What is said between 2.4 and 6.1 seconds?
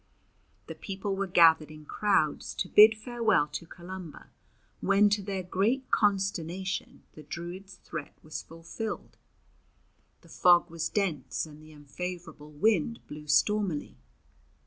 to bid farewell to Columba, when to their great